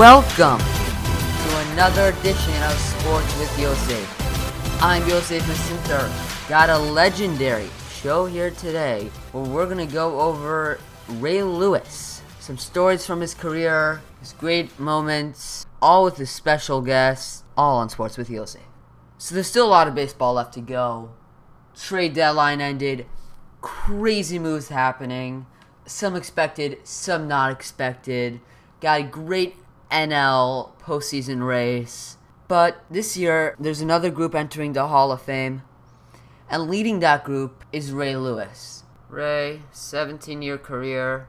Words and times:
Welcome 0.00 0.58
to 0.58 1.72
another 1.72 2.08
edition 2.08 2.62
of 2.62 2.72
Sports 2.72 3.38
with 3.38 3.58
Yosef. 3.60 4.82
I'm 4.82 5.06
Yosef 5.06 5.42
Masinter. 5.42 6.48
Got 6.48 6.70
a 6.70 6.78
legendary 6.78 7.68
show 7.92 8.24
here 8.24 8.50
today 8.50 9.10
where 9.32 9.44
we're 9.44 9.68
gonna 9.68 9.84
go 9.84 10.18
over 10.18 10.80
Ray 11.06 11.42
Lewis, 11.42 12.22
some 12.38 12.56
stories 12.56 13.04
from 13.04 13.20
his 13.20 13.34
career, 13.34 14.00
his 14.20 14.32
great 14.32 14.80
moments, 14.80 15.66
all 15.82 16.04
with 16.04 16.18
a 16.18 16.24
special 16.24 16.80
guest, 16.80 17.44
all 17.54 17.76
on 17.76 17.90
Sports 17.90 18.16
with 18.16 18.30
Yosef. 18.30 18.62
So 19.18 19.34
there's 19.34 19.48
still 19.48 19.66
a 19.66 19.68
lot 19.68 19.86
of 19.86 19.94
baseball 19.94 20.32
left 20.32 20.54
to 20.54 20.62
go. 20.62 21.10
Trade 21.78 22.14
deadline 22.14 22.62
ended, 22.62 23.04
crazy 23.60 24.38
moves 24.38 24.68
happening, 24.68 25.44
some 25.84 26.16
expected, 26.16 26.78
some 26.84 27.28
not 27.28 27.52
expected. 27.52 28.40
Got 28.80 29.00
a 29.00 29.04
great 29.04 29.56
NL 29.90 30.72
postseason 30.80 31.46
race. 31.46 32.16
But 32.48 32.84
this 32.90 33.16
year, 33.16 33.54
there's 33.60 33.80
another 33.80 34.10
group 34.10 34.34
entering 34.34 34.72
the 34.72 34.88
Hall 34.88 35.12
of 35.12 35.22
Fame. 35.22 35.62
And 36.48 36.68
leading 36.68 37.00
that 37.00 37.24
group 37.24 37.64
is 37.72 37.92
Ray 37.92 38.16
Lewis. 38.16 38.82
Ray, 39.08 39.62
17 39.72 40.42
year 40.42 40.58
career. 40.58 41.28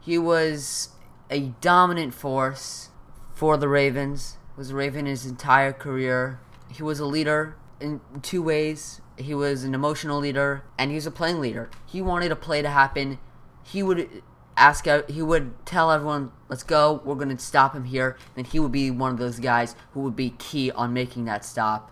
He 0.00 0.18
was 0.18 0.90
a 1.30 1.52
dominant 1.60 2.14
force 2.14 2.90
for 3.34 3.56
the 3.56 3.68
Ravens, 3.68 4.38
was 4.56 4.70
a 4.70 4.74
Raven 4.74 5.06
his 5.06 5.26
entire 5.26 5.72
career. 5.72 6.40
He 6.70 6.82
was 6.82 7.00
a 7.00 7.06
leader 7.06 7.56
in 7.80 8.00
two 8.22 8.42
ways. 8.42 9.00
He 9.16 9.34
was 9.34 9.64
an 9.64 9.74
emotional 9.74 10.18
leader 10.18 10.64
and 10.78 10.90
he 10.90 10.94
was 10.94 11.06
a 11.06 11.10
playing 11.10 11.40
leader. 11.40 11.70
He 11.86 12.00
wanted 12.00 12.32
a 12.32 12.36
play 12.36 12.62
to 12.62 12.70
happen. 12.70 13.18
He 13.62 13.82
would 13.82 14.22
ask 14.56 14.86
he 15.08 15.22
would 15.22 15.66
tell 15.66 15.90
everyone 15.90 16.32
let's 16.48 16.62
go. 16.62 17.00
We're 17.04 17.14
going 17.16 17.36
to 17.36 17.42
stop 17.42 17.74
him 17.74 17.84
here. 17.84 18.16
And 18.36 18.46
he 18.46 18.58
would 18.58 18.72
be 18.72 18.90
one 18.90 19.12
of 19.12 19.18
those 19.18 19.38
guys 19.38 19.74
who 19.92 20.00
would 20.00 20.16
be 20.16 20.30
key 20.30 20.70
on 20.70 20.92
making 20.92 21.24
that 21.24 21.44
stop. 21.44 21.90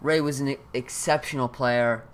Ray 0.00 0.20
was 0.20 0.40
an 0.40 0.56
exceptional 0.72 1.48
player. 1.48 2.04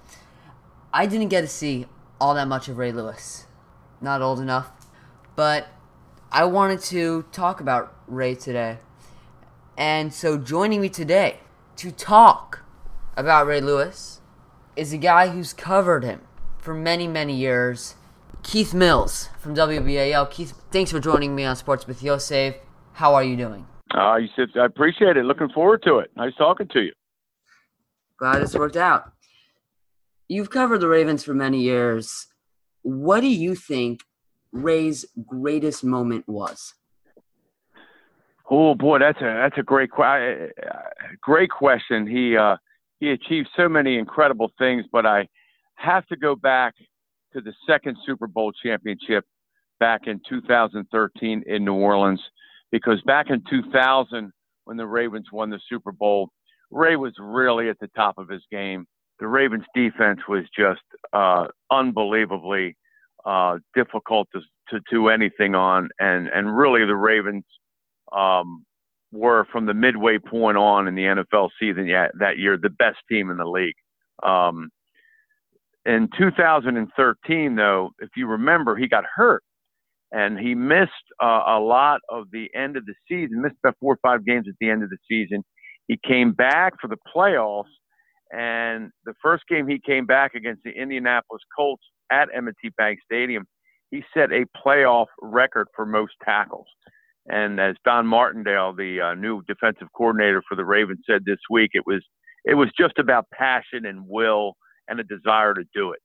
I 0.93 1.07
didn't 1.07 1.29
get 1.29 1.43
to 1.43 1.49
see 1.49 1.87
all 2.21 2.35
that 2.35 2.49
much 2.49 2.69
of 2.69 2.79
ray 2.79 2.93
lewis. 2.93 3.47
Not 4.01 4.23
old 4.23 4.41
enough. 4.41 4.71
But 5.35 5.69
i 6.31 6.45
wanted 6.45 6.81
to 6.81 7.25
talk 7.33 7.61
about 7.61 7.95
ray 8.07 8.35
today. 8.35 8.79
And 9.77 10.13
so 10.15 10.39
joining 10.39 10.81
me 10.81 10.89
today 10.89 11.41
to 11.77 11.91
talk 11.91 12.61
about 13.17 13.47
ray 13.47 13.61
lewis 13.61 14.21
is 14.77 14.93
a 14.93 14.99
guy 14.99 15.29
who's 15.29 15.53
covered 15.53 16.05
him 16.05 16.23
for 16.59 16.73
many 16.73 17.07
many 17.07 17.35
years 17.35 17.97
Keith 18.43 18.75
Mills 18.75 19.29
from 19.39 19.55
WBAL. 19.55 20.31
Keith, 20.31 20.53
thanks 20.71 20.91
for 20.91 21.01
joining 21.01 21.35
me 21.35 21.45
on 21.45 21.57
Sports 21.57 21.87
with 21.87 22.03
Yosef. 22.03 22.57
How 22.93 23.15
are 23.15 23.25
you 23.25 23.37
doing? 23.37 23.67
Uh, 23.95 24.17
you 24.17 24.29
said 24.35 24.49
I 24.61 24.67
appreciate 24.67 25.17
it. 25.17 25.25
Looking 25.25 25.49
forward 25.51 25.83
to 25.85 25.99
it. 25.99 26.11
Nice 26.17 26.35
talking 26.37 26.69
to 26.69 26.81
you. 26.81 26.93
Glad 28.19 28.43
it's 28.43 28.55
worked 28.55 28.77
out. 28.77 29.13
You've 30.29 30.51
covered 30.51 30.81
the 30.81 30.89
Ravens 30.89 31.25
for 31.25 31.35
many 31.35 31.61
years. 31.61 32.27
What 32.83 33.21
do 33.21 33.29
you 33.29 33.55
think 33.55 34.01
Ray's 34.51 35.05
greatest 35.27 35.85
moment 35.85 36.29
was? 36.29 36.75
Oh 38.51 38.75
boy, 38.75 38.99
that's 38.99 39.21
a 39.21 39.25
that's 39.25 39.59
a 39.59 39.63
great 39.63 39.91
great 41.21 41.51
question. 41.51 42.07
He 42.07 42.37
uh, 42.37 42.57
he 42.99 43.11
achieved 43.11 43.49
so 43.57 43.69
many 43.69 43.99
incredible 43.99 44.51
things, 44.59 44.85
but 44.93 45.07
I 45.07 45.29
have 45.75 46.07
to 46.09 46.17
go 46.17 46.35
back 46.35 46.75
to 47.33 47.41
the 47.41 47.53
second 47.67 47.97
Super 48.07 48.27
Bowl 48.27 48.53
championship 48.65 49.25
back 49.81 50.03
in 50.07 50.21
2013 50.29 51.43
in 51.47 51.65
New 51.65 51.75
Orleans 51.75 52.21
because 52.71 53.01
back 53.03 53.31
in 53.31 53.43
2000 53.51 54.33
when 54.65 54.77
the 54.77 54.87
Ravens 54.87 55.27
won 55.33 55.51
the 55.51 55.61
Super 55.69 55.93
Bowl, 55.93 56.31
Ray 56.71 56.97
was 56.97 57.13
really 57.19 57.69
at 57.69 57.79
the 57.81 57.89
top 57.89 58.19
of 58.19 58.29
his 58.29 58.43
game. 58.51 58.87
The 59.19 59.27
Ravens 59.27 59.65
defense 59.75 60.21
was 60.29 60.45
just 60.57 60.81
uh, 61.13 61.47
unbelievably 61.71 62.77
uh, 63.25 63.59
difficult 63.75 64.29
to, 64.33 64.41
to 64.71 64.81
do 64.91 65.09
anything 65.09 65.55
on, 65.55 65.89
and 66.01 66.29
and 66.29 66.57
really 66.57 66.85
the 66.85 66.97
Ravens 66.97 67.45
um, 68.13 68.65
were 69.13 69.47
from 69.53 69.67
the 69.67 69.75
midway 69.75 70.19
point 70.19 70.57
on 70.57 70.89
in 70.89 70.95
the 70.95 71.03
NFL 71.03 71.51
season 71.61 71.87
that 72.19 72.39
year 72.39 72.57
the 72.57 72.71
best 72.71 72.99
team 73.09 73.31
in 73.31 73.37
the 73.37 73.45
league. 73.45 73.75
Um, 74.23 74.71
in 75.85 76.09
2013, 76.17 77.57
though, 77.57 77.91
if 77.99 78.11
you 78.17 78.27
remember, 78.27 78.77
he 78.77 78.89
got 78.89 79.05
hurt 79.15 79.43
and 80.13 80.39
he 80.39 80.55
missed 80.55 80.91
uh, 81.23 81.43
a 81.47 81.59
lot 81.59 82.01
of 82.09 82.27
the 82.33 82.49
end 82.55 82.77
of 82.77 82.85
the 82.87 82.95
season, 83.09 83.43
missed 83.43 83.57
about 83.65 83.77
four 83.81 83.95
or 83.95 83.99
five 84.03 84.25
games 84.25 84.47
at 84.49 84.55
the 84.61 84.69
end 84.69 84.83
of 84.83 84.91
the 84.91 84.99
season. 85.09 85.43
He 85.89 85.99
came 86.07 86.33
back 86.33 86.75
for 86.81 86.89
the 86.89 86.99
playoffs, 87.15 87.65
and 88.31 88.91
the 89.05 89.15
first 89.23 89.45
game 89.49 89.67
he 89.67 89.81
came 89.85 90.07
back 90.07 90.35
against 90.35 90.63
the 90.65 90.71
Indianapolis 90.71 91.43
Colts 91.57 91.83
at 92.11 92.29
M&T 92.35 92.71
Bank 92.77 92.99
Stadium, 93.05 93.45
he 93.91 94.05
set 94.15 94.33
a 94.33 94.45
playoff 94.65 95.07
record 95.21 95.67
for 95.75 95.87
most 95.87 96.13
tackles. 96.25 96.67
And 97.29 97.61
as 97.61 97.77
Don 97.85 98.07
Martindale, 98.07 98.75
the 98.75 99.01
uh, 99.01 99.15
new 99.15 99.43
defensive 99.47 99.89
coordinator 99.97 100.43
for 100.49 100.57
the 100.57 100.65
Ravens, 100.65 101.01
said 101.09 101.25
this 101.25 101.39
week, 101.51 101.71
it 101.75 101.85
was 101.87 102.03
it 102.45 102.55
was 102.55 102.69
just 102.77 102.99
about 102.99 103.27
passion 103.33 103.87
and 103.87 104.05
will 104.09 104.55
and 104.89 105.01
a 105.01 105.05
desire 105.05 105.55
to 105.55 105.65
do 105.75 105.93
it 105.93 106.01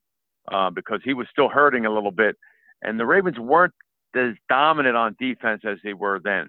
uh, 0.52 0.70
because 0.70 1.00
he 1.04 1.14
was 1.14 1.28
still 1.32 1.50
hurting 1.50 1.86
a 1.86 1.94
little 1.94 2.12
bit. 2.12 2.36
And 2.82 3.00
the 3.00 3.06
Ravens 3.06 3.40
weren't 3.40 3.74
as 4.16 4.34
dominant 4.50 4.96
on 4.96 5.16
defense 5.20 5.62
as 5.68 5.78
they 5.84 5.94
were 5.94 6.20
then. 6.24 6.48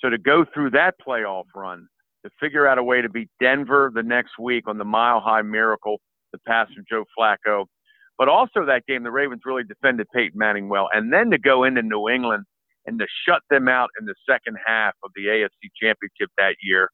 So 0.00 0.10
to 0.10 0.18
go 0.18 0.44
through 0.52 0.70
that 0.70 0.94
playoff 1.06 1.44
run, 1.54 1.88
to 2.24 2.30
figure 2.40 2.66
out 2.66 2.78
a 2.78 2.82
way 2.82 3.00
to 3.00 3.08
beat 3.08 3.28
Denver 3.40 3.90
the 3.94 4.02
next 4.02 4.32
week 4.38 4.64
on 4.68 4.78
the 4.78 4.84
mile 4.84 5.20
high 5.20 5.42
miracle, 5.42 6.00
the 6.32 6.38
pass 6.46 6.68
from 6.74 6.84
Joe 6.88 7.04
Flacco, 7.18 7.66
but 8.18 8.28
also 8.28 8.64
that 8.66 8.84
game, 8.86 9.04
the 9.04 9.10
Ravens 9.10 9.42
really 9.44 9.62
defended 9.64 10.06
Peyton 10.14 10.36
Manning 10.36 10.68
well. 10.68 10.88
And 10.92 11.12
then 11.12 11.30
to 11.30 11.38
go 11.38 11.64
into 11.64 11.82
New 11.82 12.08
England 12.08 12.44
and 12.86 12.98
to 12.98 13.06
shut 13.26 13.42
them 13.50 13.68
out 13.68 13.90
in 14.00 14.06
the 14.06 14.14
second 14.28 14.56
half 14.64 14.94
of 15.04 15.10
the 15.14 15.26
AFC 15.26 15.70
Championship 15.80 16.30
that 16.38 16.56
year 16.60 16.90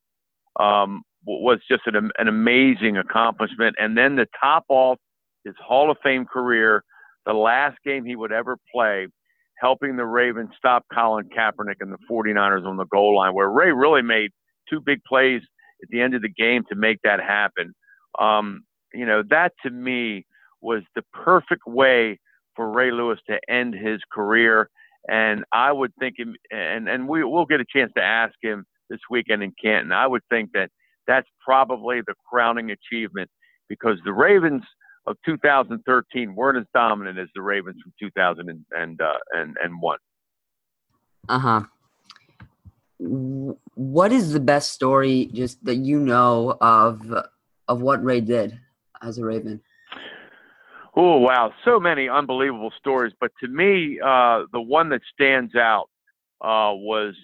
um, 0.60 1.02
was 1.26 1.58
just 1.68 1.82
an, 1.86 2.10
an 2.18 2.28
amazing 2.28 2.96
accomplishment. 2.96 3.76
And 3.78 3.96
then 3.96 4.16
to 4.16 4.26
top 4.40 4.64
off 4.68 4.98
his 5.44 5.54
Hall 5.58 5.90
of 5.90 5.96
Fame 6.02 6.24
career, 6.24 6.82
the 7.26 7.32
last 7.32 7.76
game 7.84 8.04
he 8.04 8.16
would 8.16 8.32
ever 8.32 8.56
play, 8.72 9.06
helping 9.58 9.96
the 9.96 10.04
Ravens 10.04 10.50
stop 10.56 10.84
Colin 10.92 11.28
Kaepernick 11.36 11.76
and 11.80 11.92
the 11.92 11.98
49ers 12.10 12.66
on 12.66 12.76
the 12.76 12.86
goal 12.86 13.16
line, 13.16 13.34
where 13.34 13.48
Ray 13.48 13.72
really 13.72 14.02
made 14.02 14.30
two 14.68 14.80
big 14.80 15.02
plays 15.04 15.42
at 15.82 15.88
the 15.90 16.00
end 16.00 16.14
of 16.14 16.22
the 16.22 16.28
game 16.28 16.62
to 16.68 16.76
make 16.76 16.98
that 17.04 17.20
happen. 17.20 17.74
Um, 18.18 18.62
you 18.92 19.06
know, 19.06 19.22
that 19.30 19.52
to 19.64 19.70
me 19.70 20.24
was 20.60 20.82
the 20.94 21.02
perfect 21.12 21.66
way 21.66 22.18
for 22.56 22.70
Ray 22.70 22.90
Lewis 22.90 23.18
to 23.28 23.38
end 23.48 23.74
his 23.74 24.00
career. 24.12 24.68
And 25.08 25.44
I 25.52 25.72
would 25.72 25.92
think 25.98 26.14
him, 26.18 26.34
and, 26.50 26.88
and 26.88 27.08
we, 27.08 27.24
we'll 27.24 27.44
get 27.44 27.60
a 27.60 27.64
chance 27.70 27.92
to 27.96 28.02
ask 28.02 28.34
him 28.40 28.64
this 28.88 29.00
weekend 29.10 29.42
in 29.42 29.52
Canton. 29.62 29.92
I 29.92 30.06
would 30.06 30.22
think 30.30 30.50
that 30.54 30.70
that's 31.06 31.28
probably 31.44 32.00
the 32.06 32.14
crowning 32.28 32.70
achievement 32.70 33.30
because 33.68 33.98
the 34.04 34.12
Ravens 34.12 34.62
of 35.06 35.16
2013 35.24 36.34
weren't 36.34 36.58
as 36.58 36.64
dominant 36.74 37.18
as 37.18 37.28
the 37.34 37.42
Ravens 37.42 37.76
from 37.82 37.92
2001. 38.00 38.64
And, 38.80 39.00
uh, 39.00 39.12
and, 39.32 39.56
and 39.62 39.80
one. 39.80 39.98
Uh 41.28 41.38
huh. 41.38 41.62
What 42.98 44.12
is 44.12 44.32
the 44.32 44.40
best 44.40 44.72
story 44.72 45.28
just 45.32 45.64
that 45.64 45.76
you 45.76 45.98
know 45.98 46.56
of 46.60 47.12
of 47.66 47.80
what 47.80 48.04
Ray 48.04 48.20
did 48.20 48.58
as 49.02 49.18
a 49.18 49.24
Raven? 49.24 49.60
Oh 50.96 51.18
wow, 51.18 51.52
so 51.64 51.80
many 51.80 52.08
unbelievable 52.08 52.72
stories. 52.78 53.12
But 53.20 53.32
to 53.40 53.48
me, 53.48 53.98
uh, 54.00 54.44
the 54.52 54.60
one 54.60 54.90
that 54.90 55.00
stands 55.12 55.54
out 55.56 55.88
uh, 56.40 56.72
was 56.74 57.14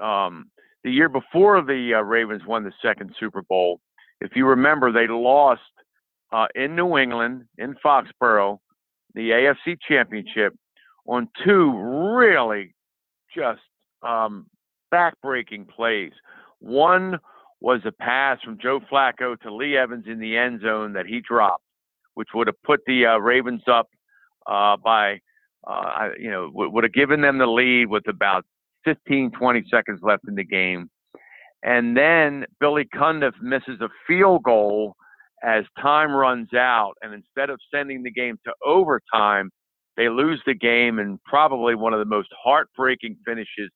um, 0.00 0.50
the 0.86 0.92
year 0.92 1.08
before 1.08 1.60
the 1.62 1.94
uh, 1.96 2.00
Ravens 2.00 2.42
won 2.46 2.62
the 2.62 2.70
second 2.80 3.12
Super 3.18 3.42
Bowl, 3.42 3.80
if 4.20 4.36
you 4.36 4.46
remember, 4.46 4.92
they 4.92 5.08
lost 5.08 5.60
uh, 6.32 6.46
in 6.54 6.76
New 6.76 6.96
England, 6.96 7.42
in 7.58 7.74
Foxborough, 7.84 8.58
the 9.12 9.30
AFC 9.30 9.76
Championship 9.88 10.54
on 11.04 11.28
two 11.44 11.76
really 12.16 12.72
just 13.34 13.62
um, 14.04 14.46
backbreaking 14.94 15.68
plays. 15.68 16.12
One 16.60 17.18
was 17.60 17.80
a 17.84 17.90
pass 17.90 18.38
from 18.44 18.56
Joe 18.62 18.78
Flacco 18.78 19.36
to 19.40 19.52
Lee 19.52 19.76
Evans 19.76 20.04
in 20.06 20.20
the 20.20 20.36
end 20.36 20.60
zone 20.60 20.92
that 20.92 21.06
he 21.06 21.20
dropped, 21.20 21.64
which 22.14 22.28
would 22.32 22.46
have 22.46 22.62
put 22.62 22.82
the 22.86 23.06
uh, 23.06 23.16
Ravens 23.16 23.62
up 23.66 23.88
uh, 24.46 24.76
by, 24.76 25.18
uh, 25.66 26.10
you 26.16 26.30
know, 26.30 26.48
would 26.54 26.84
have 26.84 26.92
given 26.92 27.22
them 27.22 27.38
the 27.38 27.46
lead 27.46 27.88
with 27.88 28.06
about 28.06 28.44
15, 28.86 29.32
20 29.32 29.64
seconds 29.70 30.00
left 30.02 30.24
in 30.28 30.34
the 30.34 30.44
game. 30.44 30.88
And 31.62 31.96
then 31.96 32.46
Billy 32.60 32.86
Cundiff 32.94 33.34
misses 33.42 33.80
a 33.80 33.88
field 34.06 34.42
goal 34.44 34.94
as 35.42 35.64
time 35.80 36.12
runs 36.12 36.54
out. 36.54 36.94
And 37.02 37.12
instead 37.12 37.50
of 37.50 37.58
sending 37.74 38.02
the 38.02 38.10
game 38.10 38.38
to 38.46 38.52
overtime, 38.64 39.50
they 39.96 40.08
lose 40.08 40.40
the 40.46 40.54
game 40.54 40.98
and 40.98 41.18
probably 41.24 41.74
one 41.74 41.92
of 41.92 41.98
the 41.98 42.04
most 42.04 42.28
heartbreaking 42.42 43.16
finishes 43.26 43.70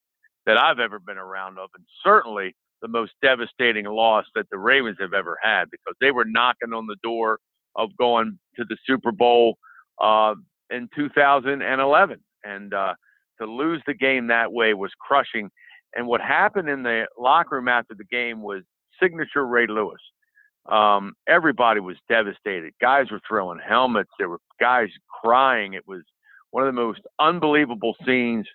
that 0.47 0.57
I've 0.57 0.79
ever 0.79 0.99
been 0.99 1.19
around 1.19 1.59
of, 1.59 1.71
and 1.77 1.85
certainly 2.05 2.55
the 2.83 2.89
most 2.89 3.12
devastating 3.23 3.85
loss 3.85 4.25
that 4.35 4.47
the 4.51 4.59
Ravens 4.59 4.97
have 5.01 5.12
ever 5.12 5.39
had 5.43 5.65
because 5.71 5.95
they 6.01 6.11
were 6.11 6.25
knocking 6.25 6.73
on 6.73 6.87
the 6.87 6.97
door 7.03 7.39
of 7.77 7.91
going 7.99 8.39
to 8.57 8.65
the 8.69 8.77
Super 8.87 9.12
Bowl 9.12 9.59
uh, 10.01 10.35
in 10.71 10.89
2011, 10.97 12.19
and 12.45 12.75
uh, 12.75 12.95
to 13.40 13.46
lose 13.46 13.82
the 13.87 13.94
game 13.94 14.26
that 14.28 14.52
way 14.52 14.75
was 14.75 14.90
crushing. 15.00 15.50
And 15.96 16.06
what 16.06 16.20
happened 16.20 16.69
in 16.69 16.82
the 16.82 17.06
locker 17.19 17.56
room 17.56 17.69
after 17.69 17.94
the 17.94 18.04
game 18.04 18.42
was 18.42 18.62
signature 19.02 19.46
Ray 19.46 19.66
Lewis. 19.66 20.00
Um, 20.70 21.14
everybody 21.28 21.81
was 21.81 21.96
devastated. 22.08 22.72
Guys 22.81 23.10
were 23.10 23.20
throwing 23.26 23.58
helmets. 23.66 24.10
There 24.19 24.28
were 24.28 24.40
guys 24.60 24.88
crying. 25.22 25.75
It 25.75 25.87
was 25.87 26.02
one 26.50 26.66
of 26.66 26.75
the 26.75 26.81
most 26.81 27.00
unbelievable 27.19 27.94
scenes 28.06 28.46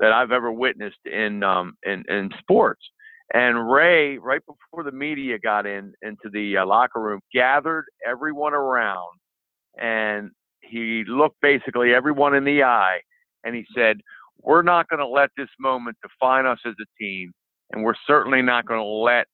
that 0.00 0.12
I've 0.12 0.32
ever 0.32 0.50
witnessed 0.50 1.04
in 1.04 1.42
um, 1.42 1.74
in, 1.84 2.04
in 2.08 2.30
sports. 2.38 2.82
And 3.34 3.70
Ray, 3.70 4.18
right 4.18 4.42
before 4.46 4.84
the 4.84 4.92
media 4.92 5.38
got 5.38 5.66
in 5.66 5.92
into 6.02 6.28
the 6.32 6.58
uh, 6.58 6.66
locker 6.66 7.00
room, 7.00 7.20
gathered 7.32 7.84
everyone 8.06 8.52
around, 8.52 9.18
and 9.80 10.30
he 10.60 11.04
looked 11.06 11.40
basically 11.40 11.94
everyone 11.94 12.34
in 12.34 12.44
the 12.44 12.62
eye, 12.62 12.98
and 13.44 13.54
he 13.54 13.64
said, 13.74 14.00
"We're 14.42 14.62
not 14.62 14.88
going 14.88 15.00
to 15.00 15.06
let 15.06 15.30
this 15.36 15.48
moment 15.58 15.96
define 16.02 16.46
us 16.46 16.58
as 16.66 16.74
a 16.80 17.02
team, 17.02 17.32
and 17.70 17.82
we're 17.82 17.94
certainly 18.06 18.42
not 18.42 18.66
going 18.66 18.80
to 18.80 18.84
let 18.84 19.26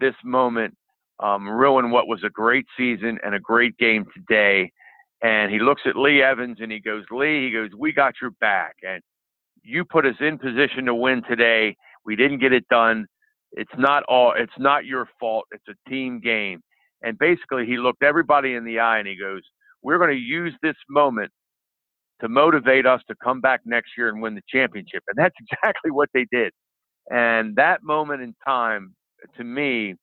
this 0.00 0.14
moment 0.24 0.74
um, 1.20 1.48
ruin 1.48 1.90
what 1.90 2.08
was 2.08 2.22
a 2.24 2.30
great 2.30 2.66
season 2.76 3.18
and 3.24 3.34
a 3.34 3.40
great 3.40 3.76
game 3.78 4.04
today." 4.14 4.70
And 5.22 5.50
he 5.52 5.58
looks 5.58 5.82
at 5.86 5.96
Lee 5.96 6.22
Evans 6.22 6.58
and 6.60 6.70
he 6.70 6.80
goes, 6.80 7.04
"Lee, 7.10 7.46
he 7.46 7.52
goes, 7.52 7.70
we 7.76 7.92
got 7.92 8.14
your 8.22 8.30
back, 8.40 8.74
and 8.82 9.02
you 9.62 9.84
put 9.84 10.06
us 10.06 10.14
in 10.20 10.38
position 10.38 10.86
to 10.86 10.94
win 10.94 11.22
today. 11.28 11.76
We 12.04 12.16
didn't 12.16 12.38
get 12.38 12.52
it 12.52 12.68
done." 12.70 13.06
It's 13.52 13.72
not 13.78 14.02
all. 14.08 14.34
It's 14.36 14.52
not 14.58 14.84
your 14.84 15.08
fault. 15.18 15.46
It's 15.52 15.64
a 15.68 15.90
team 15.90 16.20
game. 16.20 16.60
And 17.02 17.18
basically, 17.18 17.64
he 17.66 17.78
looked 17.78 18.02
everybody 18.02 18.54
in 18.54 18.64
the 18.64 18.78
eye 18.78 18.98
and 18.98 19.08
he 19.08 19.16
goes, 19.18 19.42
"We're 19.82 19.98
going 19.98 20.10
to 20.10 20.16
use 20.22 20.54
this 20.62 20.76
moment 20.90 21.32
to 22.20 22.28
motivate 22.28 22.86
us 22.86 23.00
to 23.08 23.14
come 23.22 23.40
back 23.40 23.60
next 23.64 23.90
year 23.96 24.08
and 24.08 24.20
win 24.22 24.34
the 24.34 24.42
championship." 24.48 25.02
And 25.08 25.16
that's 25.16 25.34
exactly 25.50 25.90
what 25.90 26.08
they 26.14 26.26
did. 26.30 26.52
And 27.10 27.56
that 27.56 27.82
moment 27.82 28.22
in 28.22 28.34
time, 28.46 28.94
to 29.36 29.44
me, 29.44 29.94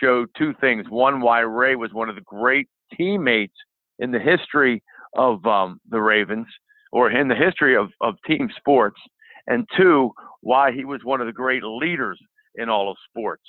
showed 0.00 0.28
two 0.36 0.54
things. 0.60 0.86
One, 0.88 1.20
why 1.20 1.40
Ray 1.40 1.76
was 1.76 1.92
one 1.92 2.08
of 2.08 2.14
the 2.14 2.22
great 2.22 2.68
teammates 2.96 3.54
in 3.98 4.10
the 4.10 4.18
history 4.18 4.82
of 5.16 5.44
um, 5.46 5.80
the 5.90 6.00
Ravens, 6.00 6.46
or 6.92 7.10
in 7.10 7.28
the 7.28 7.34
history 7.34 7.76
of, 7.76 7.90
of 8.00 8.14
team 8.26 8.48
sports. 8.56 9.00
And 9.46 9.68
two, 9.76 10.12
why 10.40 10.72
he 10.72 10.84
was 10.84 11.00
one 11.04 11.20
of 11.20 11.26
the 11.26 11.32
great 11.32 11.62
leaders 11.62 12.18
in 12.54 12.68
all 12.68 12.90
of 12.90 12.96
sports. 13.08 13.42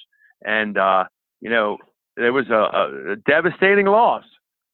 And, 0.45 0.77
uh, 0.77 1.05
you 1.41 1.49
know, 1.49 1.77
there 2.17 2.33
was 2.33 2.47
a, 2.49 3.11
a 3.11 3.15
devastating 3.27 3.85
loss, 3.85 4.23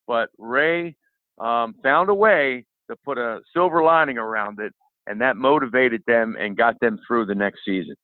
but 0.08 0.30
Ray 0.38 0.96
um, 1.40 1.76
found 1.84 2.10
a 2.10 2.14
way 2.14 2.66
to 2.92 2.98
put 3.04 3.18
a 3.18 3.40
silver 3.54 3.82
lining 3.84 4.18
around 4.18 4.60
it, 4.60 4.74
and 5.08 5.22
that 5.22 5.38
motivated 5.38 6.04
them 6.06 6.36
and 6.40 6.56
got 6.56 6.80
them 6.80 7.00
through 7.08 7.26
the 7.26 7.36
next 7.36 7.62
season. 7.66 7.96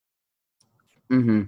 Mm-hmm. 1.11 1.43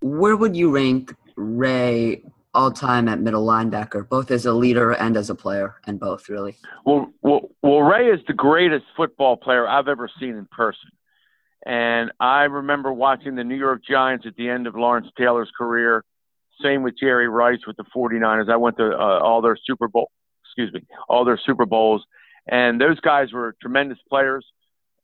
Where 0.00 0.36
would 0.36 0.56
you 0.56 0.70
rank 0.74 1.14
Ray 1.36 2.24
all 2.54 2.70
time 2.70 3.08
at 3.08 3.20
middle 3.20 3.44
linebacker, 3.46 4.08
both 4.08 4.30
as 4.30 4.46
a 4.46 4.52
leader 4.52 4.92
and 4.92 5.16
as 5.16 5.28
a 5.28 5.34
player, 5.34 5.76
and 5.86 5.98
both 5.98 6.28
really? 6.28 6.56
Well, 6.84 7.12
well, 7.22 7.50
well, 7.62 7.80
Ray 7.80 8.08
is 8.08 8.20
the 8.26 8.32
greatest 8.32 8.84
football 8.96 9.36
player 9.36 9.66
I've 9.66 9.88
ever 9.88 10.08
seen 10.20 10.36
in 10.36 10.46
person. 10.46 10.90
And 11.66 12.12
I 12.20 12.42
remember 12.42 12.92
watching 12.92 13.34
the 13.34 13.44
New 13.44 13.56
York 13.56 13.82
Giants 13.88 14.26
at 14.26 14.36
the 14.36 14.48
end 14.48 14.66
of 14.66 14.74
Lawrence 14.74 15.08
Taylor's 15.16 15.50
career. 15.56 16.04
Same 16.62 16.82
with 16.82 16.94
Jerry 16.98 17.28
Rice 17.28 17.60
with 17.66 17.76
the 17.76 17.84
49ers. 17.96 18.50
I 18.50 18.56
went 18.56 18.76
to 18.76 18.92
uh, 18.92 19.18
all 19.20 19.40
their 19.40 19.56
Super 19.66 19.88
Bowl, 19.88 20.10
excuse 20.56 20.72
me, 20.72 20.86
all 21.08 21.24
their 21.24 21.40
Super 21.44 21.66
Bowls. 21.66 22.04
And 22.46 22.80
those 22.80 23.00
guys 23.00 23.32
were 23.32 23.54
tremendous 23.60 23.98
players. 24.08 24.46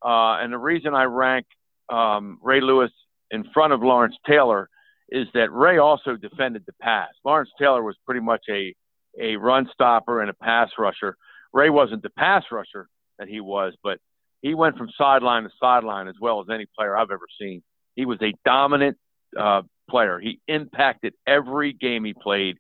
Uh, 0.05 0.38
and 0.41 0.52
the 0.52 0.58
reason 0.58 0.94
I 0.94 1.05
rank 1.05 1.47
um, 1.88 2.38
Ray 2.43 2.61
Lewis 2.61 2.91
in 3.31 3.44
front 3.52 3.73
of 3.73 3.82
Lawrence 3.82 4.17
Taylor 4.26 4.69
is 5.11 5.26
that 5.35 5.52
Ray 5.52 5.79
also 5.79 6.17
defended 6.17 6.62
the 6.67 6.73
pass. 6.81 7.08
Lawrence 7.25 7.50
Taylor 7.58 7.82
was 7.82 7.97
pretty 8.06 8.20
much 8.20 8.43
a, 8.49 8.75
a 9.20 9.37
run 9.37 9.69
stopper 9.73 10.20
and 10.20 10.31
a 10.31 10.35
pass 10.35 10.70
rusher. 10.79 11.17
Ray 11.52 11.69
wasn't 11.70 12.02
the 12.02 12.11
pass 12.11 12.44
rusher 12.52 12.88
that 13.19 13.29
he 13.29 13.41
was, 13.41 13.75
but 13.82 13.99
he 14.41 14.55
went 14.55 14.76
from 14.76 14.88
sideline 14.97 15.43
to 15.43 15.50
sideline 15.61 16.08
as 16.08 16.14
well 16.20 16.41
as 16.41 16.47
any 16.52 16.67
player 16.76 16.97
I've 16.97 17.11
ever 17.11 17.26
seen. 17.41 17.62
He 17.97 18.06
was 18.06 18.19
a 18.23 18.32
dominant 18.44 18.97
uh, 19.38 19.62
player. 19.88 20.20
He 20.20 20.41
impacted 20.47 21.14
every 21.26 21.73
game 21.73 22.05
he 22.05 22.14
played. 22.14 22.56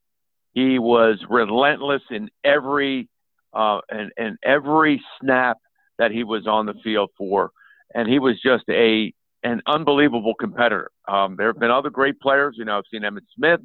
He 0.52 0.78
was 0.78 1.18
relentless 1.28 2.02
in 2.10 2.30
every 2.44 3.08
uh, 3.52 3.80
and, 3.88 4.12
and 4.16 4.38
every 4.42 5.02
snap 5.20 5.58
that 5.98 6.10
he 6.10 6.24
was 6.24 6.46
on 6.46 6.66
the 6.66 6.74
field 6.84 7.10
for, 7.16 7.50
and 7.94 8.08
he 8.08 8.18
was 8.18 8.40
just 8.40 8.64
a 8.68 9.12
an 9.42 9.62
unbelievable 9.66 10.34
competitor. 10.34 10.90
Um, 11.08 11.36
there 11.36 11.48
have 11.48 11.58
been 11.58 11.70
other 11.70 11.90
great 11.90 12.20
players. 12.20 12.56
You 12.58 12.64
know, 12.64 12.78
I've 12.78 12.84
seen 12.90 13.02
Emmitt 13.02 13.26
Smith, 13.34 13.60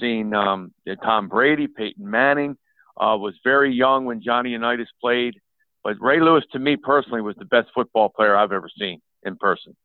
seen 0.00 0.34
um, 0.34 0.72
Tom 1.02 1.28
Brady, 1.28 1.68
Peyton 1.68 2.10
Manning. 2.10 2.56
Uh, 2.96 3.16
was 3.18 3.34
very 3.42 3.72
young 3.74 4.04
when 4.04 4.22
Johnny 4.22 4.50
Unitas 4.50 4.88
played. 5.00 5.34
But 5.82 5.96
Ray 6.00 6.20
Lewis, 6.20 6.44
to 6.52 6.58
me 6.58 6.76
personally, 6.76 7.20
was 7.20 7.36
the 7.36 7.44
best 7.44 7.68
football 7.74 8.08
player 8.08 8.36
I've 8.36 8.52
ever 8.52 8.70
seen 8.78 9.00
in 9.24 9.36
person. 9.36 9.76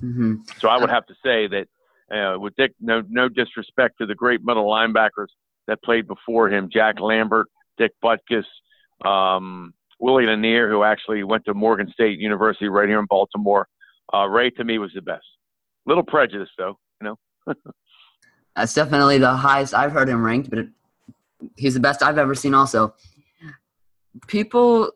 Mm-hmm. 0.00 0.36
So 0.58 0.68
I 0.68 0.78
would 0.78 0.90
have 0.90 1.06
to 1.06 1.14
say 1.24 1.48
that, 1.48 1.66
uh, 2.12 2.36
with 2.38 2.54
Dick, 2.56 2.72
no, 2.80 3.02
no 3.08 3.28
disrespect 3.28 3.96
to 3.98 4.06
the 4.06 4.14
great 4.14 4.40
middle 4.44 4.66
linebackers 4.66 5.28
that 5.66 5.82
played 5.82 6.06
before 6.06 6.50
him, 6.50 6.68
Jack 6.72 7.00
Lambert, 7.00 7.48
Dick 7.78 7.92
Butkus, 8.04 8.44
um, 9.04 9.72
Willie 10.00 10.26
Lanier, 10.26 10.68
who 10.68 10.82
actually 10.82 11.22
went 11.24 11.44
to 11.46 11.54
Morgan 11.54 11.90
State 11.92 12.18
University 12.18 12.68
right 12.68 12.88
here 12.88 12.98
in 12.98 13.06
Baltimore. 13.06 13.66
Uh, 14.12 14.26
Ray 14.26 14.50
to 14.50 14.64
me 14.64 14.78
was 14.78 14.92
the 14.94 15.02
best. 15.02 15.24
Little 15.86 16.02
prejudice 16.02 16.50
though, 16.58 16.78
you 17.00 17.08
know. 17.08 17.54
That's 18.56 18.74
definitely 18.74 19.18
the 19.18 19.34
highest 19.34 19.74
I've 19.74 19.92
heard 19.92 20.08
him 20.08 20.24
ranked, 20.24 20.50
but 20.50 20.66
he's 21.56 21.74
the 21.74 21.80
best 21.80 22.02
I've 22.02 22.18
ever 22.18 22.34
seen. 22.34 22.54
Also, 22.54 22.94
people 24.28 24.92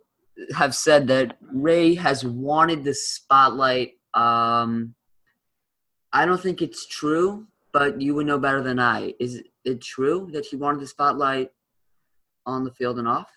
have 0.57 0.75
said 0.75 1.09
that 1.09 1.37
Ray 1.41 1.95
has 1.95 2.25
wanted 2.25 2.85
the 2.85 2.95
spotlight. 2.95 3.93
Um, 4.15 4.95
I 6.13 6.25
don't 6.27 6.41
think 6.41 6.63
it's 6.63 6.87
true, 6.87 7.47
but 7.73 8.01
you 8.01 8.15
would 8.15 8.27
know 8.27 8.39
better 8.39 8.63
than 8.63 8.79
I. 8.79 9.15
Is 9.21 9.43
it 9.65 9.81
true 9.81 10.29
that 10.33 10.47
he 10.47 10.57
wanted 10.57 10.81
the 10.81 10.87
spotlight 10.87 11.51
on 12.47 12.65
the 12.65 12.71
field 12.71 12.99
and 12.99 13.07
off? 13.07 13.29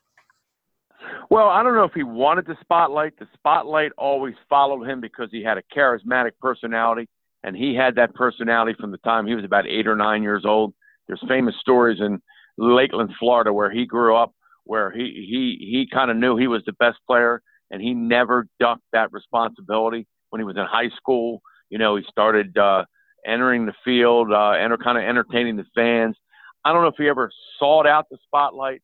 Well, 1.29 1.47
I 1.47 1.63
don't 1.63 1.75
know 1.75 1.83
if 1.83 1.93
he 1.93 2.03
wanted 2.03 2.45
the 2.45 2.55
spotlight. 2.61 3.17
The 3.17 3.27
spotlight 3.33 3.91
always 3.97 4.35
followed 4.49 4.87
him 4.87 5.01
because 5.01 5.29
he 5.31 5.43
had 5.43 5.57
a 5.57 5.63
charismatic 5.75 6.31
personality, 6.39 7.07
and 7.43 7.55
he 7.55 7.75
had 7.75 7.95
that 7.95 8.13
personality 8.13 8.75
from 8.79 8.91
the 8.91 8.97
time 8.99 9.25
he 9.25 9.35
was 9.35 9.45
about 9.45 9.67
eight 9.67 9.87
or 9.87 9.95
nine 9.95 10.23
years 10.23 10.43
old. 10.45 10.73
There's 11.07 11.23
famous 11.27 11.55
stories 11.59 11.99
in 11.99 12.21
Lakeland, 12.57 13.11
Florida, 13.19 13.51
where 13.51 13.71
he 13.71 13.85
grew 13.85 14.15
up, 14.15 14.33
where 14.63 14.91
he 14.91 14.99
he 14.99 15.57
he 15.59 15.87
kind 15.91 16.11
of 16.11 16.17
knew 16.17 16.37
he 16.37 16.47
was 16.47 16.63
the 16.65 16.73
best 16.73 16.99
player, 17.07 17.41
and 17.71 17.81
he 17.81 17.93
never 17.93 18.47
ducked 18.59 18.85
that 18.93 19.11
responsibility. 19.11 20.07
When 20.29 20.39
he 20.39 20.45
was 20.45 20.55
in 20.55 20.65
high 20.65 20.89
school, 20.95 21.41
you 21.71 21.79
know, 21.79 21.95
he 21.95 22.03
started 22.07 22.55
uh, 22.55 22.85
entering 23.25 23.65
the 23.65 23.73
field, 23.83 24.31
uh, 24.31 24.51
enter 24.51 24.77
kind 24.77 24.99
of 24.99 25.03
entertaining 25.03 25.55
the 25.55 25.65
fans. 25.73 26.15
I 26.63 26.71
don't 26.71 26.83
know 26.83 26.89
if 26.89 26.95
he 26.97 27.07
ever 27.07 27.31
sought 27.57 27.87
out 27.87 28.05
the 28.11 28.17
spotlight, 28.25 28.83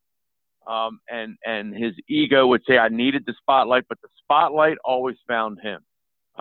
um, 0.66 1.00
and 1.08 1.38
and 1.46 1.76
his 1.76 1.94
ego 2.10 2.48
would 2.48 2.64
say 2.68 2.80
I 2.80 2.90
needed 2.90 3.24
the 3.28 3.36
spotlight, 3.40 3.86
but 3.88 4.02
the 4.02 4.10
spotlight 4.24 4.78
always 4.84 5.18
found 5.28 5.60
him. 5.62 5.82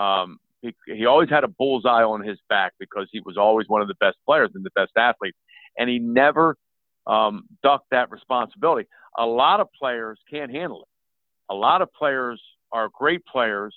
Um, 0.02 0.38
he, 0.62 0.74
he 0.86 1.04
always 1.04 1.28
had 1.28 1.44
a 1.44 1.48
bullseye 1.48 2.02
on 2.02 2.22
his 2.22 2.38
back 2.48 2.72
because 2.80 3.08
he 3.12 3.20
was 3.20 3.36
always 3.36 3.68
one 3.68 3.82
of 3.82 3.88
the 3.88 3.94
best 4.00 4.16
players 4.24 4.50
and 4.54 4.64
the 4.64 4.70
best 4.74 4.92
athletes, 4.96 5.36
and 5.76 5.90
he 5.90 5.98
never 5.98 6.56
um, 7.06 7.44
ducked 7.62 7.90
that 7.90 8.10
responsibility 8.10 8.88
a 9.16 9.26
lot 9.26 9.60
of 9.60 9.68
players 9.72 10.18
can't 10.30 10.50
handle 10.50 10.82
it. 10.82 10.88
A 11.52 11.54
lot 11.54 11.82
of 11.82 11.92
players 11.92 12.40
are 12.72 12.88
great 12.92 13.24
players, 13.24 13.74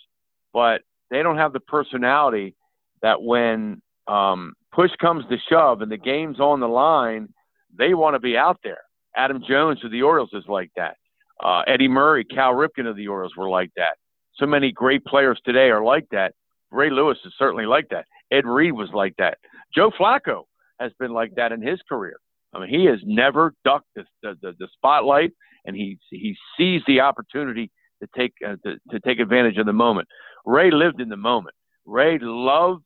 but 0.53 0.81
they 1.09 1.23
don't 1.23 1.37
have 1.37 1.53
the 1.53 1.59
personality 1.59 2.55
that 3.01 3.21
when 3.21 3.81
um, 4.07 4.53
push 4.73 4.91
comes 4.99 5.25
to 5.29 5.37
shove 5.49 5.81
and 5.81 5.91
the 5.91 5.97
game's 5.97 6.39
on 6.39 6.59
the 6.59 6.67
line, 6.67 7.29
they 7.77 7.93
want 7.93 8.15
to 8.15 8.19
be 8.19 8.37
out 8.37 8.57
there. 8.63 8.79
Adam 9.15 9.41
Jones 9.47 9.83
of 9.83 9.91
the 9.91 10.01
Orioles 10.01 10.29
is 10.33 10.43
like 10.47 10.71
that. 10.75 10.95
Uh, 11.43 11.61
Eddie 11.67 11.87
Murray, 11.87 12.25
Cal 12.25 12.53
Ripken 12.53 12.89
of 12.89 12.95
the 12.95 13.07
Orioles 13.07 13.33
were 13.37 13.49
like 13.49 13.71
that. 13.75 13.97
So 14.35 14.45
many 14.45 14.71
great 14.71 15.03
players 15.05 15.39
today 15.45 15.69
are 15.69 15.83
like 15.83 16.05
that. 16.11 16.33
Ray 16.71 16.89
Lewis 16.89 17.17
is 17.25 17.33
certainly 17.37 17.65
like 17.65 17.87
that. 17.89 18.05
Ed 18.31 18.45
Reed 18.45 18.73
was 18.73 18.89
like 18.93 19.15
that. 19.17 19.37
Joe 19.73 19.91
Flacco 19.99 20.43
has 20.79 20.91
been 20.99 21.11
like 21.11 21.33
that 21.35 21.51
in 21.51 21.61
his 21.61 21.79
career. 21.87 22.17
I 22.53 22.59
mean, 22.59 22.69
he 22.69 22.85
has 22.85 22.99
never 23.03 23.53
ducked 23.63 23.87
the, 23.95 24.03
the, 24.23 24.35
the 24.41 24.67
spotlight, 24.73 25.31
and 25.65 25.75
he 25.75 25.97
he 26.09 26.35
sees 26.57 26.81
the 26.87 27.01
opportunity 27.01 27.71
to 28.01 28.09
take 28.17 28.33
uh, 28.45 28.55
to, 28.65 28.77
to 28.91 28.99
take 29.01 29.19
advantage 29.19 29.57
of 29.57 29.65
the 29.65 29.73
moment. 29.73 30.07
Ray 30.45 30.71
lived 30.71 31.01
in 31.01 31.09
the 31.09 31.17
moment. 31.17 31.55
Ray 31.85 32.17
loved 32.21 32.83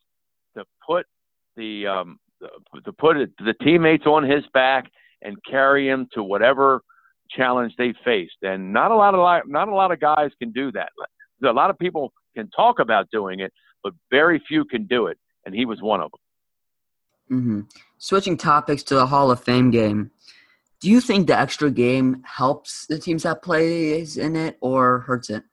to 0.58 0.64
put 0.86 1.06
the 1.56 1.88
um, 1.88 2.20
to 2.84 2.94
put 2.94 3.18
it, 3.18 3.32
the 3.40 3.54
teammates 3.64 4.06
on 4.06 4.24
his 4.24 4.44
back 4.54 4.86
and 5.22 5.38
carry 5.50 5.88
him 5.88 6.08
to 6.14 6.24
whatever 6.24 6.82
challenge 7.30 7.74
they 7.78 7.94
faced. 8.04 8.38
And 8.42 8.74
not 8.74 8.92
a 8.92 8.96
lot 8.96 9.16
of 9.16 9.48
not 9.48 9.68
a 9.68 9.76
lot 9.76 9.92
of 9.92 10.00
guys 10.00 10.32
can 10.40 10.52
do 10.52 10.72
that. 10.74 10.90
A 11.46 11.52
lot 11.52 11.70
of 11.70 11.78
people 11.78 12.14
can 12.36 12.50
talk 12.50 12.80
about 12.80 13.08
doing 13.12 13.40
it, 13.40 13.52
but 13.84 13.94
very 14.12 14.42
few 14.48 14.66
can 14.66 14.86
do 14.86 15.08
it, 15.08 15.18
and 15.46 15.54
he 15.54 15.66
was 15.66 15.82
one 15.82 16.02
of 16.02 16.12
them. 16.12 17.40
Mm-hmm. 17.40 17.62
Switching 17.98 18.38
topics 18.38 18.84
to 18.84 18.96
the 18.96 19.08
Hall 19.08 19.32
of 19.32 19.42
Fame 19.42 19.72
game, 19.72 20.12
do 20.80 20.90
you 20.90 21.00
think 21.00 21.28
the 21.28 21.38
extra 21.38 21.72
game 21.72 22.22
helps 22.26 22.86
the 22.88 23.00
teams 23.00 23.24
that 23.24 23.42
plays 23.42 24.18
in 24.18 24.36
it 24.36 24.58
or 24.62 25.00
hurts 25.00 25.30
it? 25.30 25.44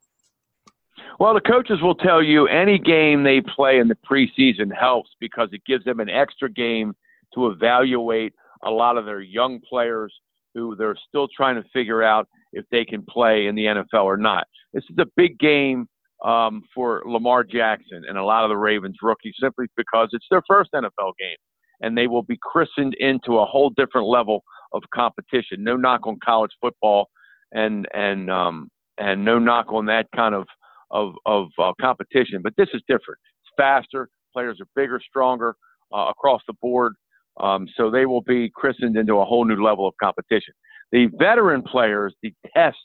Well, 1.21 1.35
the 1.35 1.41
coaches 1.43 1.83
will 1.83 1.97
tell 1.97 2.23
you 2.23 2.47
any 2.47 2.79
game 2.79 3.23
they 3.23 3.43
play 3.43 3.79
in 3.79 3.89
the 3.89 3.99
preseason 4.11 4.75
helps 4.75 5.11
because 5.21 5.51
it 5.53 5.61
gives 5.67 5.85
them 5.85 6.01
an 6.01 6.09
extra 6.09 6.51
game 6.51 6.95
to 7.35 7.49
evaluate 7.49 8.33
a 8.65 8.71
lot 8.71 8.97
of 8.97 9.05
their 9.05 9.21
young 9.21 9.61
players 9.69 10.15
who 10.55 10.75
they're 10.77 10.97
still 11.07 11.29
trying 11.37 11.63
to 11.63 11.69
figure 11.75 12.03
out 12.03 12.27
if 12.55 12.65
they 12.71 12.87
can 12.87 13.05
play 13.07 13.49
in 13.49 13.55
the 13.55 13.67
NFL 13.67 14.05
or 14.05 14.17
not. 14.17 14.47
This 14.73 14.83
is 14.85 14.97
a 14.99 15.05
big 15.15 15.39
game 15.39 15.87
um, 16.25 16.63
for 16.75 17.03
Lamar 17.05 17.45
Jackson 17.45 18.03
and 18.09 18.17
a 18.17 18.25
lot 18.25 18.45
of 18.45 18.49
the 18.49 18.57
Ravens 18.57 18.97
rookies 19.03 19.35
simply 19.39 19.67
because 19.77 20.09
it's 20.13 20.27
their 20.31 20.43
first 20.49 20.71
NFL 20.73 21.13
game 21.19 21.37
and 21.83 21.99
they 21.99 22.07
will 22.07 22.23
be 22.23 22.39
christened 22.41 22.95
into 22.99 23.41
a 23.41 23.45
whole 23.45 23.69
different 23.77 24.07
level 24.07 24.43
of 24.73 24.83
competition. 24.95 25.63
No 25.63 25.77
knock 25.77 26.07
on 26.07 26.17
college 26.25 26.53
football 26.63 27.11
and 27.53 27.87
and 27.93 28.31
um, 28.31 28.71
and 28.97 29.23
no 29.23 29.39
knock 29.39 29.71
on 29.71 29.85
that 29.87 30.07
kind 30.17 30.35
of 30.35 30.47
of, 30.91 31.15
of 31.27 31.49
uh, 31.59 31.73
competition. 31.81 32.41
But 32.43 32.55
this 32.57 32.69
is 32.75 32.83
different. 32.89 33.19
It's 33.43 33.53
faster. 33.57 34.09
Players 34.33 34.61
are 34.61 34.67
bigger, 34.77 35.01
stronger 35.07 35.55
uh, 35.95 36.07
across 36.11 36.43
the 36.47 36.55
board. 36.61 36.95
Um, 37.41 37.67
so 37.77 37.91
they 37.91 38.07
will 38.07 38.23
be 38.23 38.51
christened 38.55 38.97
into 38.97 39.15
a 39.19 39.25
whole 39.25 39.45
new 39.45 39.63
level 39.63 39.87
of 39.87 39.95
competition. 40.03 40.55
The 40.93 41.09
veteran 41.19 41.63
players 41.63 42.15
detest 42.23 42.79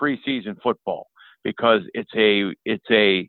preseason 0.00 0.56
football 0.62 1.08
because 1.44 1.82
it's 1.94 2.10
a 2.16 2.52
it's 2.64 2.84
a 2.90 3.28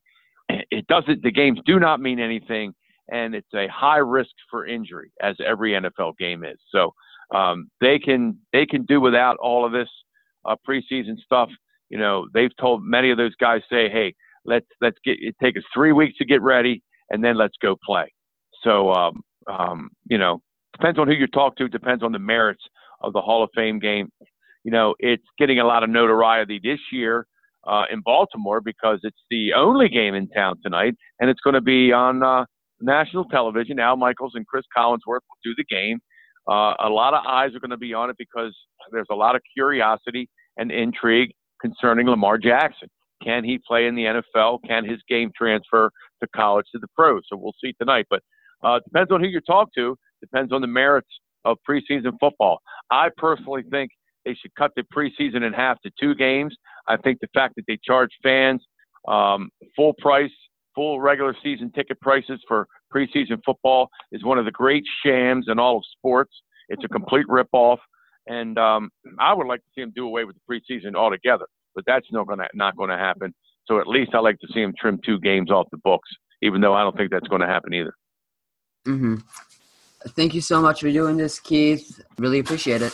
it 0.72 0.88
doesn't 0.88 1.22
the 1.24 1.32
games 1.32 1.60
do 1.66 1.80
not 1.80 2.00
mean 2.00 2.20
anything 2.20 2.74
and 3.12 3.36
it's 3.36 3.54
a 3.54 3.68
high 3.68 3.98
risk 3.98 4.32
for 4.50 4.66
injury 4.66 5.12
as 5.22 5.36
every 5.46 5.72
NFL 5.72 6.18
game 6.18 6.44
is. 6.44 6.58
So 6.70 6.94
um, 7.36 7.70
they 7.82 8.00
can 8.00 8.38
they 8.52 8.66
can 8.66 8.86
do 8.86 9.02
without 9.02 9.38
all 9.38 9.66
of 9.66 9.72
this 9.72 9.90
uh, 10.46 10.56
preseason 10.68 11.18
stuff. 11.24 11.50
You 11.94 12.00
know, 12.00 12.28
they've 12.34 12.50
told 12.60 12.84
many 12.84 13.12
of 13.12 13.18
those 13.18 13.36
guys 13.36 13.62
say, 13.70 13.88
"Hey, 13.88 14.16
let's 14.46 14.66
let's 14.82 14.98
get 15.06 15.18
it 15.20 15.36
take 15.40 15.56
us 15.56 15.64
three 15.72 15.92
weeks 15.92 16.18
to 16.18 16.26
get 16.26 16.42
ready, 16.42 16.82
and 17.12 17.24
then 17.24 17.38
let's 17.38 17.54
go 17.62 17.76
play." 17.86 18.12
So, 18.64 18.92
um, 18.92 19.22
um, 19.46 19.90
you 20.10 20.18
know, 20.18 20.42
depends 20.72 20.98
on 20.98 21.08
who 21.08 21.14
you 21.14 21.28
talk 21.28 21.56
to, 21.58 21.68
depends 21.68 22.02
on 22.02 22.12
the 22.12 22.18
merits 22.18 22.64
of 23.02 23.14
the 23.14 23.22
Hall 23.22 23.44
of 23.44 23.52
Fame 23.54 23.78
game. 23.78 24.10
You 24.64 24.72
know, 24.72 24.96
it's 24.98 25.28
getting 25.38 25.60
a 25.60 25.66
lot 25.66 25.84
of 25.84 25.92
notoriety 25.92 26.60
this 26.64 26.80
year 26.92 27.28
uh, 27.68 27.84
in 27.92 28.02
Baltimore 28.02 28.60
because 28.60 29.00
it's 29.04 29.22
the 29.30 29.54
only 29.54 29.88
game 29.88 30.16
in 30.16 30.28
town 30.30 30.56
tonight, 30.64 30.96
and 31.20 31.30
it's 31.30 31.42
going 31.42 31.54
to 31.54 31.62
be 31.62 31.92
on 31.92 32.24
uh, 32.24 32.46
national 32.82 33.26
television. 33.26 33.78
Al 33.78 33.98
Michaels 33.98 34.32
and 34.34 34.48
Cris 34.48 34.66
Collinsworth 34.76 35.22
will 35.30 35.44
do 35.44 35.54
the 35.58 35.66
game. 35.66 36.00
Uh, 36.50 36.74
a 36.84 36.90
lot 36.90 37.14
of 37.14 37.24
eyes 37.24 37.54
are 37.54 37.60
going 37.60 37.70
to 37.70 37.78
be 37.78 37.94
on 37.94 38.10
it 38.10 38.16
because 38.18 38.58
there's 38.92 39.06
a 39.12 39.16
lot 39.16 39.36
of 39.36 39.44
curiosity 39.56 40.28
and 40.58 40.72
intrigue 40.72 41.30
concerning 41.64 42.08
Lamar 42.08 42.38
Jackson. 42.38 42.90
Can 43.24 43.44
he 43.44 43.60
play 43.66 43.88
in 43.88 43.96
the 43.96 44.22
NFL? 44.36 44.60
Can 44.68 44.86
his 44.86 45.00
game 45.08 45.32
transfer 45.36 45.90
to 46.22 46.28
college 46.36 46.66
to 46.74 46.80
the 46.80 46.88
pros? 46.96 47.24
So 47.30 47.38
we'll 47.38 47.56
see 47.64 47.74
tonight. 47.80 48.06
But 48.10 48.22
uh, 48.64 48.80
depends 48.84 49.12
on 49.12 49.22
who 49.22 49.28
you 49.28 49.42
talk 49.42 49.70
to. 49.76 49.98
Depends 50.22 50.52
on 50.52 50.62
the 50.62 50.68
merits 50.68 51.10
of 51.46 51.58
preseason 51.68 52.14
football. 52.20 52.60
I 52.92 53.10
personally 53.18 53.64
think 53.72 53.92
they 54.26 54.34
should 54.34 54.54
cut 54.56 54.72
the 54.76 54.84
preseason 54.96 55.46
in 55.46 55.54
half 55.54 55.82
to 55.82 55.92
two 56.00 56.16
games. 56.16 56.56
I 56.88 56.98
think 56.98 57.20
the 57.20 57.28
fact 57.34 57.56
that 57.56 57.64
they 57.68 57.78
charge 57.84 58.12
fans 58.22 58.62
um, 59.08 59.50
full 59.76 59.94
price, 60.00 60.32
full 60.76 61.02
regular 61.02 61.36
season 61.44 61.72
ticket 61.72 62.00
prices 62.02 62.40
for 62.48 62.68
preseason 62.94 63.40
football 63.46 63.90
is 64.12 64.24
one 64.24 64.38
of 64.38 64.46
the 64.46 64.52
great 64.52 64.84
shams 65.06 65.48
in 65.50 65.60
all 65.60 65.78
of 65.78 65.84
sports. 65.98 66.32
It's 66.70 66.84
a 66.84 66.88
complete 66.88 67.28
ripoff, 67.28 67.80
and 68.28 68.58
um, 68.58 68.90
I 69.20 69.34
would 69.34 69.48
like 69.48 69.60
to 69.60 69.66
see 69.76 69.82
them 69.82 69.94
do 69.96 70.06
away 70.06 70.24
with 70.26 70.36
the 70.36 70.42
preseason 70.50 70.96
altogether. 70.96 71.46
But 71.76 71.86
that's 71.88 72.06
not 72.12 72.28
going 72.28 72.40
to 72.40 72.48
not 72.54 72.78
going 72.78 72.90
to 72.90 72.98
happen. 72.98 73.34
So 73.66 73.80
at 73.80 73.88
least 73.88 74.12
I 74.14 74.20
like 74.20 74.40
to 74.40 74.48
see 74.54 74.62
them 74.62 74.74
trim 74.80 75.00
two 75.06 75.20
games 75.20 75.50
off 75.50 75.68
the 75.72 75.78
books, 75.78 76.10
even 76.42 76.62
though 76.62 76.74
I 76.74 76.84
don't 76.84 76.96
think 76.96 77.12
that's 77.12 77.28
going 77.28 77.42
to 77.42 77.48
happen 77.48 77.74
either. 77.74 77.94
Mm-hmm. 78.86 79.16
Thank 80.10 80.34
you 80.34 80.42
so 80.42 80.62
much 80.62 80.82
for 80.82 80.92
doing 80.92 81.18
this, 81.18 81.40
Keith. 81.40 82.04
Really 82.18 82.40
appreciate 82.40 82.82
it. 82.82 82.94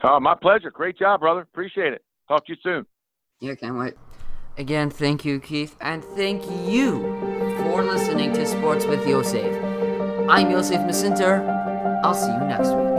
Uh, 0.00 0.20
my 0.20 0.34
pleasure. 0.34 0.70
Great 0.70 0.98
job, 0.98 1.20
brother. 1.20 1.40
Appreciate 1.40 1.92
it. 1.92 2.02
Talk 2.28 2.46
to 2.46 2.52
you 2.52 2.58
soon. 2.62 2.86
Yeah, 3.40 3.54
can't 3.56 3.76
wait. 3.76 3.94
Again, 4.56 4.90
thank 4.90 5.24
you, 5.24 5.40
Keith, 5.40 5.76
and 5.80 6.04
thank 6.04 6.44
you 6.66 7.02
for 7.58 7.82
listening 7.82 8.32
to 8.34 8.46
Sports 8.46 8.84
with 8.84 9.06
Yosef. 9.06 9.52
I'm 10.28 10.50
Yosef 10.50 10.80
Masinter. 10.82 12.00
I'll 12.04 12.14
see 12.14 12.32
you 12.32 12.40
next 12.40 12.68
week. 12.68 12.91